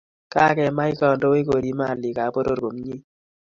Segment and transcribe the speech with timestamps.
[0.33, 2.95] kakemach kandoi koriip malikap poror komie